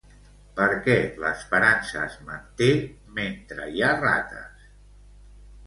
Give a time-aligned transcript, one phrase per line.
[0.59, 2.71] Perquè l'esperança es manté
[3.21, 4.69] mentre hi ha rates.